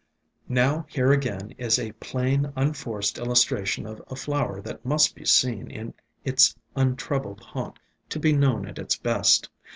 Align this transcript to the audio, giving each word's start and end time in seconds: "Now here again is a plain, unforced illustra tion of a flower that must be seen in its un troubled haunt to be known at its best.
"Now 0.49 0.87
here 0.89 1.11
again 1.11 1.53
is 1.59 1.77
a 1.77 1.91
plain, 1.91 2.51
unforced 2.55 3.17
illustra 3.19 3.63
tion 3.67 3.85
of 3.85 4.01
a 4.07 4.15
flower 4.15 4.59
that 4.59 4.83
must 4.83 5.13
be 5.13 5.25
seen 5.25 5.69
in 5.69 5.93
its 6.25 6.55
un 6.75 6.95
troubled 6.95 7.41
haunt 7.41 7.77
to 8.09 8.19
be 8.19 8.33
known 8.33 8.65
at 8.65 8.79
its 8.79 8.95
best. 8.95 9.51